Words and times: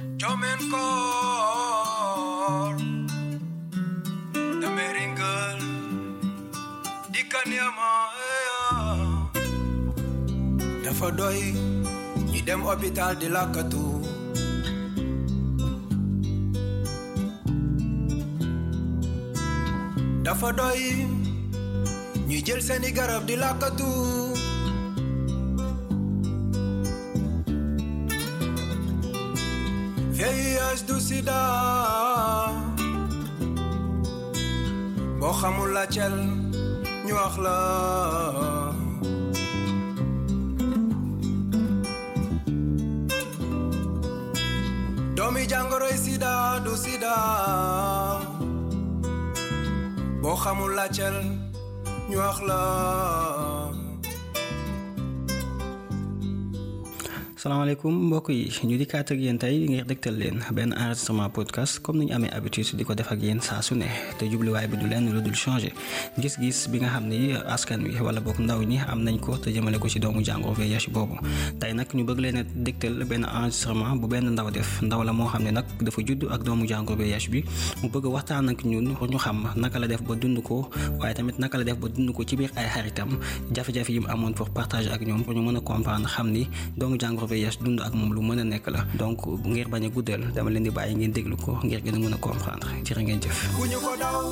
Jomen 0.00 0.56
kor 0.72 2.72
The 4.32 4.68
meringal 4.72 5.60
Di 7.12 7.20
kanyama 7.28 7.92
Dafa 10.84 11.08
doy 11.12 11.52
ñi 12.32 12.40
dem 12.46 12.64
hôpital 12.64 13.12
di 13.20 13.28
lakkatu 13.28 14.00
Dafa 20.24 20.48
doy 20.56 20.80
ñi 22.28 22.38
jël 22.46 22.62
seeni 22.64 22.88
garab 22.96 23.26
di 23.28 23.36
lakkatu 23.36 24.29
VIH 30.20 30.84
du 30.86 30.96
sida 31.00 31.40
boo 35.18 35.32
xamul 35.40 35.70
la 35.76 35.84
cel 35.94 36.16
ñu 37.06 37.12
wax 37.18 37.34
la. 37.44 37.58
Doomi 45.16 45.42
jàngoroy 45.50 45.96
sida 46.04 46.32
du 46.64 46.72
sida 46.84 47.14
boo 50.22 50.36
la 50.78 50.86
cel 50.96 51.16
la 52.48 52.60
salaamaaleykum 57.40 57.94
mbokk 58.06 58.28
yi. 58.36 58.52
Ñu 58.68 58.76
di 58.76 58.84
kaat 58.84 59.10
ak 59.12 59.18
yéen 59.18 59.38
tey 59.40 59.64
ngir 59.64 59.84
dégtal 59.88 60.12
leen 60.20 60.44
benn 60.52 60.74
enregistrement 60.76 61.30
podcast 61.32 61.80
comme 61.80 61.98
ni 62.00 62.04
ñu 62.06 62.12
amee 62.14 62.28
habitude 62.36 62.76
di 62.76 62.84
ko 62.84 62.92
def 62.94 63.08
ak 63.12 63.16
yéen 63.22 63.40
saa 63.40 63.62
su 63.62 63.72
ne. 63.74 63.88
Te 64.18 64.28
jubluwaay 64.28 64.68
bi 64.68 64.76
du 64.76 64.84
leen 64.86 65.08
lu 65.08 65.22
dul 65.24 65.32
changer. 65.34 65.72
Gis-gis 66.20 66.68
bi 66.68 66.78
nga 66.84 66.90
xam 66.92 67.08
ni 67.08 67.32
askan 67.32 67.80
wi 67.80 67.96
wala 68.00 68.20
boog 68.20 68.36
ndaw 68.44 68.60
ñi 68.60 68.76
am 68.86 69.00
nañ 69.04 69.16
ko 69.24 69.38
te 69.40 69.48
jëmale 69.56 69.78
ko 69.80 69.88
ci 69.88 69.98
doomu 69.98 70.20
jàngoro 70.22 70.52
VIH 70.52 70.90
boobu. 70.92 71.16
Tey 71.58 71.72
nag 71.72 71.88
ñu 71.94 72.04
bëgg 72.04 72.20
leen 72.20 72.36
a 72.36 72.42
dégtal 72.44 73.04
benn 73.08 73.24
enregistrement 73.24 73.96
bu 73.96 74.06
benn 74.06 74.28
ndaw 74.36 74.50
def. 74.50 74.82
Ndaw 74.82 75.00
la 75.02 75.12
moo 75.12 75.28
xam 75.32 75.42
ne 75.44 75.50
nag 75.50 75.64
dafa 75.80 76.00
judd 76.04 76.28
ak 76.30 76.44
doomu 76.44 76.66
jàngoro 76.68 76.96
VIH 77.00 77.30
bi. 77.32 77.40
Mu 77.82 77.88
bëgg 77.88 78.04
waxtaan 78.04 78.50
ak 78.52 78.64
ñun 78.68 78.92
ñu 78.92 79.18
xam 79.18 79.48
naka 79.56 79.78
la 79.78 79.86
def 79.88 80.02
ba 80.04 80.14
dund 80.14 80.42
ko 80.44 80.68
waaye 81.00 81.14
tamit 81.14 81.38
naka 81.38 81.56
la 81.56 81.64
def 81.64 81.78
ba 81.80 81.88
dund 81.88 82.12
ko 82.12 82.20
ci 82.22 82.36
biir 82.36 82.50
ay 82.56 82.68
xaritam. 82.68 83.16
Jafe-jafe 83.50 83.92
yi 83.92 84.00
mu 84.00 84.08
amoon 84.12 84.32
pour 84.34 84.50
partager 84.50 84.92
ak 84.92 85.00
ñoom 85.00 85.24
pour 85.24 85.32
ñu 85.32 85.40
mën 85.40 85.56
a 85.56 85.60
comprendre 85.60 86.06
xam 86.06 86.28
ni 86.30 86.46
doomu 86.76 87.00
jàngoro 87.00 87.29
VIH 87.30 87.62
dund 87.62 87.78
ak 87.80 87.94
moom 87.94 88.10
lu 88.14 88.20
mën 88.26 88.40
a 88.42 88.44
nekk 88.44 88.66
la 88.74 88.80
donc 88.98 89.22
ngir 89.46 89.68
bañ 89.70 89.84
a 89.86 89.88
guddal 89.94 90.22
dama 90.34 90.50
leen 90.50 90.64
di 90.66 90.70
bàyyi 90.70 90.94
ngeen 90.98 91.12
déglu 91.14 91.36
ko 91.44 91.52
ngir 91.62 91.80
gën 91.84 91.94
a 91.94 91.98
mën 92.02 92.14
a 92.14 92.18
comprendre 92.18 92.70
jërë 92.86 93.02
ngeen 93.06 93.20
jëf. 93.22 93.38
ko 93.54 93.92
daw 94.02 94.22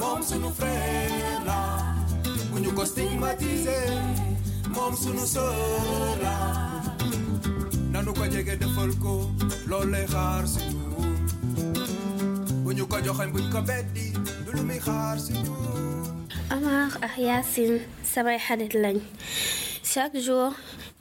moom 0.00 0.20
sunu 0.22 0.50
frère 0.58 1.42
la 1.48 1.60
ko 2.76 2.84
stigmatiser 2.86 3.90
moom 4.74 4.94
sunu 5.02 5.24
sœur 5.26 6.14
la 6.22 6.36
nanu 7.92 8.12
ko 8.14 8.24
jege 8.32 8.54
defal 8.62 8.90
ko 9.02 9.14
loolu 9.70 9.90
lay 9.94 10.06
xaar 10.06 10.46
si 10.52 10.62
ñun 10.70 11.10
bu 12.64 12.70
ñu 12.76 12.84
ko 12.86 12.96
buñ 13.34 13.46
ko 13.52 13.60
beddi 13.68 14.06
du 14.44 14.50
lu 14.56 14.62
muy 14.68 14.78
xaar 14.86 15.18
si 15.18 15.32
ñun 15.34 16.24
Amar 16.54 16.90
ak 17.06 17.14
Yacine 17.18 17.78
samay 18.12 18.38
xarit 18.38 18.74
lañ 18.82 18.98
chaque 19.82 20.18
jour 20.26 20.54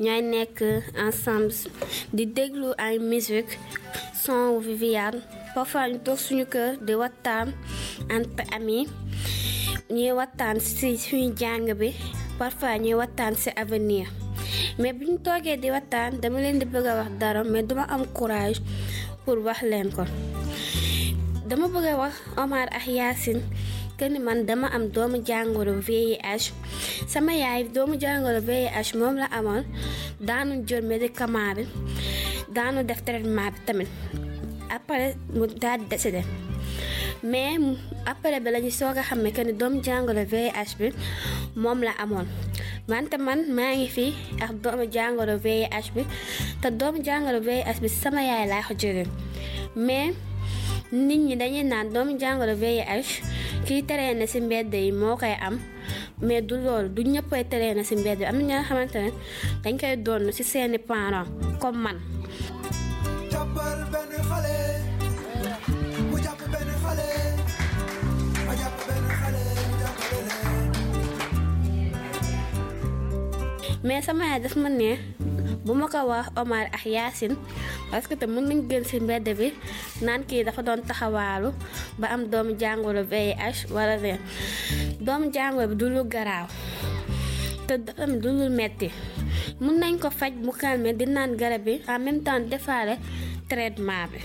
ñooy 0.03 0.21
nekk 0.33 0.57
ensemble 1.05 1.55
di 2.15 2.23
déglu 2.37 2.69
ay 2.85 2.95
musique 3.11 3.59
son 4.23 4.59
Viviane. 4.65 5.19
Parfois 5.53 5.89
ñu 5.91 5.99
toog 6.05 6.19
suñu 6.25 6.45
kër 6.53 6.71
di 6.85 6.93
waxtaan 7.01 7.47
entre 8.15 8.43
amis 8.57 8.87
ñuy 9.95 10.11
waxtaan 10.19 10.55
ci 10.77 10.87
suñu 11.05 11.29
jàng 11.39 11.67
bi 11.79 11.89
parfois 12.39 12.77
ñuy 12.83 12.95
waxtaan 13.01 13.33
ci 13.41 13.49
avenir. 13.61 14.07
Mais 14.79 14.93
bu 14.97 15.03
ñu 15.11 15.17
toogee 15.25 15.57
di 15.63 15.67
waxtaan 15.75 16.11
dama 16.21 16.37
leen 16.43 16.59
di 16.61 16.65
bëgg 16.73 16.87
a 16.91 16.93
wax 16.99 17.11
dara 17.21 17.41
mais 17.43 17.63
duma 17.67 17.83
am 17.93 18.03
courage 18.17 18.59
pour 19.25 19.37
wax 19.47 19.59
leen 19.71 19.89
ko. 19.97 20.03
Dama 21.49 21.65
bëgg 21.73 21.97
wax 22.01 22.15
Omar 22.37 22.67
ak 22.77 22.85
Yacine 22.87 23.41
ni 24.07 24.19
man 24.19 24.45
dama 24.47 24.67
am 24.75 24.83
doomu 24.95 25.17
jàngoro 25.27 25.73
VIH 25.87 26.45
sama 27.07 27.33
yaay 27.43 27.63
doomu 27.75 27.95
jàngoro 28.03 28.39
VIH 28.49 28.89
moom 28.99 29.15
la 29.21 29.27
amoon 29.37 29.63
daanu 30.27 30.53
jël 30.67 30.83
médicament 30.91 31.55
bi 31.57 31.63
daanu 32.55 32.83
def 32.89 33.01
traitement 33.05 33.51
bi 33.53 33.59
tamit 33.65 33.89
après 34.75 35.15
mu 35.37 35.45
daal 35.61 35.79
di 35.81 35.85
décédé 35.91 36.21
mais 37.23 37.57
après 38.05 38.39
bi 38.43 38.49
la 38.51 38.59
ñu 38.59 38.71
soog 38.71 38.97
a 38.97 39.03
xam 39.03 39.19
ne 39.23 39.29
que 39.35 39.41
ni 39.41 39.53
doomu 39.53 39.81
jàngoro 39.83 40.23
VIH 40.33 40.71
bi 40.79 40.87
moom 41.55 41.79
la 41.87 41.91
amoon 42.03 42.27
wante 42.89 43.17
man 43.25 43.39
maa 43.57 43.73
ngi 43.77 43.87
fi 43.95 44.05
ak 44.45 44.51
doomu 44.63 44.85
jàngoro 44.95 45.35
VIH 45.45 45.87
bi 45.95 46.03
te 46.61 46.67
doomu 46.79 46.99
jàngoro 47.07 47.39
VIH 47.47 47.79
bi 47.83 47.87
sama 48.01 48.21
yaay 48.29 48.45
laa 48.51 48.63
ko 48.67 48.73
jëlee 48.81 49.07
mais 49.75 50.13
nit 50.91 51.19
ñi 51.27 51.35
dañuy 51.41 51.63
naan 51.71 51.87
doomu 51.93 52.17
jàngoro 52.21 52.55
VIH 52.63 53.09
kiy 53.69 53.85
teree 53.85 54.17
na 54.17 54.25
ci 54.25 54.41
mbedd 54.41 54.73
yi 54.73 54.89
moo 54.91 55.13
koy 55.21 55.35
am. 55.47 55.55
Mais 56.25 56.41
du 56.41 56.55
loolu 56.57 56.89
du 56.89 57.01
ñëppay 57.05 57.43
teree 57.51 57.73
na 57.77 57.83
ci 57.85 57.93
mbedd 58.01 58.25
am 58.25 58.37
na 58.41 58.43
ñoo 58.49 58.63
xamante 58.67 58.97
ne 59.05 59.11
dañ 59.63 59.75
koy 59.81 59.93
doon 60.05 60.23
ci 60.37 60.43
seeni 60.51 60.77
parents 60.89 61.29
comme 61.61 61.77
man. 61.83 61.97
jàppal 63.31 63.79
benn 63.93 64.11
xale 64.29 64.57
mu 66.09 66.17
jàpp 66.25 66.41
benn 66.53 66.69
xale 66.83 67.07
ma 68.47 68.53
jàpp 68.61 68.77
benn 68.87 69.05
xale 69.21 69.43
mu 69.69 69.75
jàppale 69.81 70.17
leen 70.27 70.49
mais 73.85 74.01
sama 74.05 74.23
yaay 74.29 74.39
daf 74.43 74.55
ma 74.57 74.69
ne. 74.69 74.91
Bu 75.65 75.75
ma 75.77 75.85
ko 75.91 75.99
wax 76.09 76.27
Omar 76.41 76.65
ak 76.73 76.83
Yacine 76.85 77.35
parce 77.91 78.07
que 78.07 78.15
te 78.15 78.25
mën 78.25 78.43
nañ 78.49 78.59
gën 78.69 78.83
ci 78.89 78.99
mbedd 78.99 79.27
bi 79.39 79.53
naan 80.05 80.21
kii 80.27 80.43
dafa 80.43 80.61
doon 80.61 80.81
taxawaalu 80.87 81.49
ba 81.99 82.07
am 82.13 82.21
doomu 82.31 82.53
jàngoro 82.61 83.03
VIH 83.11 83.59
wala 83.75 83.95
leen 83.97 84.19
doomu 85.05 85.31
jàngoro 85.33 85.67
bi 85.71 85.75
du 85.75 85.85
lu 85.89 86.01
garaaw 86.13 86.47
te 87.67 87.73
dafa 87.77 88.05
du 88.23 88.29
lu 88.39 88.49
metti. 88.49 88.89
Mën 89.61 89.75
nañ 89.81 89.93
ko 90.01 90.09
faj 90.09 90.33
mu 90.45 90.51
calmer 90.61 90.93
di 90.99 91.05
naan 91.05 91.35
garab 91.37 91.61
bi 91.65 91.81
en 91.87 91.99
même 92.05 92.21
temps 92.23 92.39
defaale 92.51 92.95
traitement 93.49 94.07
bi. 94.11 94.19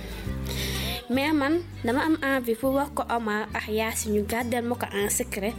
Mais 1.11 1.33
man 1.33 1.55
dama 1.85 2.01
am 2.09 2.17
envie 2.23 2.55
pour 2.55 2.73
wax 2.75 2.91
ko 2.95 3.03
Omar 3.17 3.49
ak 3.53 3.69
Yacine 3.69 4.15
ñu 4.15 4.23
gàddeel 4.31 4.65
ma 4.65 4.75
ko 4.75 4.87
en 4.93 5.11
secret 5.11 5.55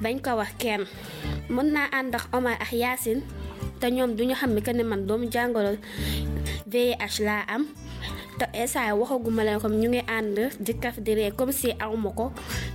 bañ 0.00 0.16
ko 0.24 0.30
wax 0.40 0.52
kenn. 0.58 0.84
Mën 1.50 1.68
naa 1.74 1.88
ànd 1.98 2.14
ak 2.14 2.24
Omar 2.32 2.56
ak 2.60 2.72
Yacine 2.72 3.22
te 3.80 3.86
ñoom 3.90 4.16
duñu 4.16 4.34
xam 4.34 4.54
ne 4.54 4.60
que 4.60 4.72
ne 4.72 4.82
man 4.82 5.06
doomu 5.06 5.26
jàngoro 5.30 5.76
VIH 6.72 7.16
laa 7.26 7.42
am 7.54 7.62
te 8.38 8.46
esaay 8.62 8.92
waxaguma 9.00 9.42
leen 9.46 9.60
comme 9.62 9.76
ñu 9.82 9.88
ngi 9.92 10.02
ànd 10.16 10.36
di 10.64 10.72
kaf 10.82 10.96
di 11.04 11.12
ree 11.18 11.30
comme 11.38 11.52
si 11.60 11.68
awma 11.84 12.10
ko 12.18 12.26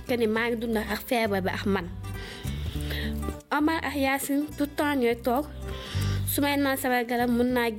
que 0.06 0.14
ni 0.16 0.26
maa 0.34 0.46
ngi 0.48 0.56
dund 0.60 0.76
ak 0.94 1.00
feebar 1.08 1.40
bi 1.46 1.50
ak 1.58 1.64
man. 1.74 1.86
Omar 3.56 3.78
ak 3.88 3.94
Yacine 4.04 4.44
tout 4.58 4.70
temps 4.76 4.98
sama 6.82 7.04
garab 7.10 7.30
mën 7.36 7.48
naa 7.56 7.70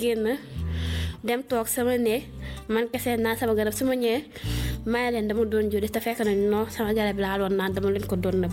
dem 1.27 1.41
toog 1.49 1.67
sama 1.67 1.97
néeg. 1.97 2.23
Man 2.67 2.89
kese 2.89 3.13
naan 3.21 3.37
sama 3.37 3.53
garab 3.53 3.73
su 3.77 3.85
ma 3.85 3.93
ñëwee 3.93 4.23
may 4.89 5.11
leen 5.13 5.27
dama 5.29 5.45
doon 5.45 5.69
julli 5.71 5.89
te 5.89 5.99
fekk 6.01 6.19
na 6.25 6.33
non 6.33 6.65
sama 6.69 6.93
garab 6.97 7.17
laa 7.23 7.37
doon 7.37 7.53
naan 7.57 7.73
dama 7.73 7.89
ko 8.09 8.15
doon 8.17 8.49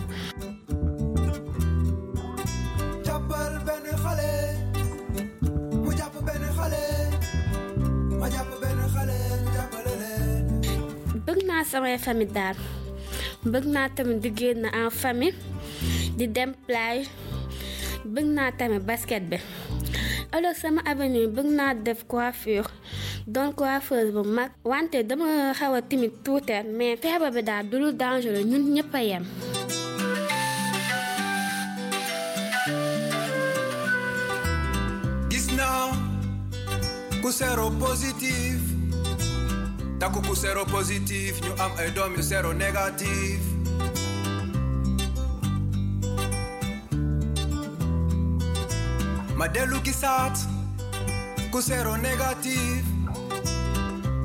samay 11.73 11.97
famille 11.97 12.29
daal 12.37 12.57
bëgg 13.51 13.65
naa 13.73 13.87
tamit 13.95 14.19
di 14.23 14.29
génn 14.39 14.65
en 14.79 14.89
famille 15.01 15.33
di 16.17 16.25
dem 16.35 16.51
plage 16.67 17.09
bëgg 18.13 18.27
naa 18.37 18.51
tamit 18.57 18.83
basket 18.89 19.23
bi. 19.31 19.37
Alors 20.35 20.55
sama 20.61 20.81
avenue 20.91 21.27
bëgg 21.35 21.49
naa 21.57 21.73
def 21.85 22.05
coiffure. 22.11 22.69
Doon 23.33 23.53
coiffeuse 23.57 24.11
bu 24.15 24.21
mag. 24.37 24.51
Wante 24.63 25.01
dama 25.09 25.53
xaw 25.57 25.73
a 25.77 25.81
timide 25.81 26.17
tuuti 26.23 26.53
mais 26.77 26.97
feebar 27.01 27.31
bi 27.35 27.41
daal 27.49 27.65
du 27.69 27.77
lu 27.81 27.89
dangereux 28.01 28.45
ñun 28.51 28.63
ñëpp 28.75 28.93
a 28.99 29.01
yem. 29.09 29.25
gis 35.31 35.47
naa 35.57 35.89
ku 37.21 37.29
positif 37.83 38.72
takku 40.03 40.19
ku 40.27 40.35
sero 40.35 40.65
positif 40.67 41.39
ñu 41.39 41.51
am 41.63 41.71
ay 41.79 41.87
doom 41.95 42.11
yu 42.19 42.23
sero 42.23 42.51
négatif 42.51 43.39
ma 49.39 49.47
dellu 49.47 49.79
gisaat 49.85 50.35
ku 51.51 51.61
sero 51.63 51.95
négatif. 51.95 52.83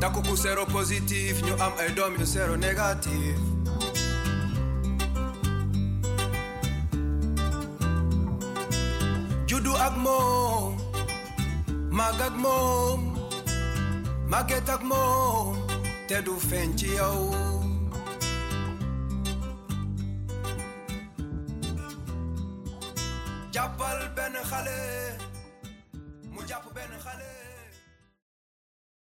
Takku 0.02 0.20
ku 0.26 0.34
zero 0.34 0.66
positief 0.66 1.42
ñu 1.46 1.54
am 1.62 1.72
ay 1.78 1.90
doom 1.94 2.14
yu 2.18 2.26
zero 2.26 2.54
négatif 2.58 3.38
juddu 9.46 9.72
ak 9.86 9.94
moom 10.04 10.74
màgg 11.98 12.20
ak 12.28 12.34
moom 12.44 12.98
màgget 14.30 14.68
ak 14.74 14.82
moom 14.90 15.67
tɛ 16.08 16.18
do 16.26 16.34
fɛn 16.48 16.68
tiyawo. 16.78 17.28
jabal 23.54 24.00
bɛ 24.16 24.24
ni 24.32 24.40
xale 24.50 24.78
mujab 26.32 26.64
bɛ 26.74 26.82
ni. 26.90 27.37